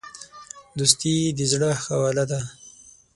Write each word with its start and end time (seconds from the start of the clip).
دوستي 0.77 1.15
د 1.37 1.39
زړه 1.51 1.69
خواله 1.83 2.23
ده. 2.31 2.39